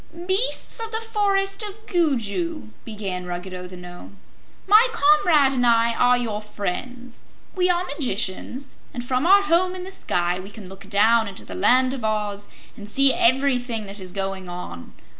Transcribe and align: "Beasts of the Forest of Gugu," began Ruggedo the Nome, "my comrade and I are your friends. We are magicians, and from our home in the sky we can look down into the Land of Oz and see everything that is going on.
"Beasts 0.25 0.79
of 0.79 0.91
the 0.91 0.97
Forest 0.99 1.61
of 1.61 1.85
Gugu," 1.85 2.69
began 2.85 3.25
Ruggedo 3.27 3.67
the 3.67 3.77
Nome, 3.77 4.17
"my 4.65 4.87
comrade 4.93 5.53
and 5.53 5.63
I 5.63 5.93
are 5.93 6.17
your 6.17 6.41
friends. 6.41 7.21
We 7.55 7.69
are 7.69 7.83
magicians, 7.85 8.69
and 8.95 9.05
from 9.05 9.27
our 9.27 9.43
home 9.43 9.75
in 9.75 9.83
the 9.83 9.91
sky 9.91 10.39
we 10.39 10.49
can 10.49 10.67
look 10.67 10.89
down 10.89 11.27
into 11.27 11.45
the 11.45 11.53
Land 11.53 11.93
of 11.93 12.03
Oz 12.03 12.47
and 12.75 12.89
see 12.89 13.13
everything 13.13 13.85
that 13.85 13.99
is 13.99 14.11
going 14.11 14.49
on. 14.49 14.95